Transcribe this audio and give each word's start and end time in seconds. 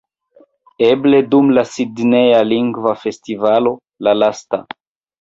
Eble 0.87 1.19
dum 1.35 1.51
la 1.59 1.65
Sidneja 1.75 2.41
Lingva 2.51 2.97
Festivalo, 3.05 3.79
la 4.09 4.21
lasta 4.23 4.65